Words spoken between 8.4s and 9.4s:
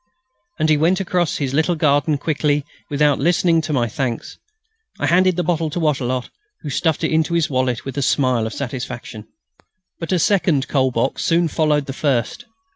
of satisfaction.